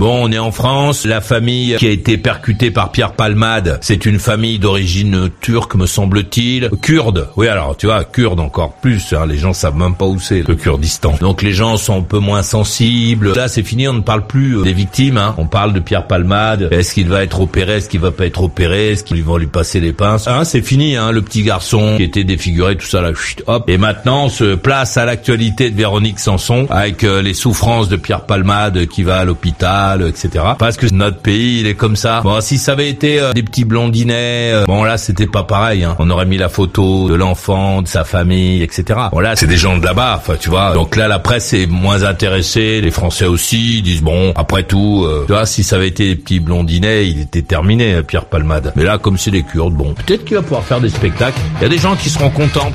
[0.00, 1.04] Bon, on est en France.
[1.04, 5.84] La famille qui a été percutée par Pierre Palmade, c'est une famille d'origine turque, me
[5.84, 6.70] semble-t-il.
[6.80, 7.28] Kurde.
[7.36, 9.12] Oui, alors, tu vois, kurde encore plus.
[9.12, 9.26] Hein.
[9.26, 11.16] Les gens savent même pas où c'est, le Kurdistan.
[11.20, 13.34] Donc les gens sont un peu moins sensibles.
[13.34, 13.88] Là, c'est fini.
[13.88, 15.18] On ne parle plus euh, des victimes.
[15.18, 15.34] Hein.
[15.36, 16.68] On parle de Pierre Palmade.
[16.70, 17.76] Est-ce qu'il va être opéré?
[17.76, 18.92] Est-ce qu'il va pas être opéré?
[18.92, 20.26] Est-ce qu'ils vont lui passer les pinces?
[20.26, 20.96] Hein, C'est fini.
[20.96, 21.12] Hein.
[21.12, 23.12] Le petit garçon qui était défiguré, tout ça là.
[23.12, 23.68] Chut, hop.
[23.68, 27.96] Et maintenant, on se place à l'actualité de Véronique Sanson avec euh, les souffrances de
[27.96, 30.44] Pierre Palmade qui va à l'hôpital, etc.
[30.58, 32.20] Parce que notre pays, il est comme ça.
[32.22, 35.84] Bon, si ça avait été euh, des petits blondinets, euh, bon là, c'était pas pareil.
[35.84, 35.96] Hein.
[35.98, 38.98] On aurait mis la photo de l'enfant, de sa famille, etc.
[39.12, 40.72] Bon là, c'est des gens de là-bas, enfin, tu vois.
[40.72, 42.80] Donc là, la presse est moins intéressée.
[42.80, 46.40] Les Français aussi disent bon, après tout, tu vois, si ça avait été des petits
[46.40, 48.72] blondinets, il était terminé, Pierre Palmade.
[48.76, 51.40] Mais là, comme c'est des Kurdes, bon, peut-être qu'il va pouvoir faire des spectacles.
[51.60, 52.68] Il y a des gens qui seront contents.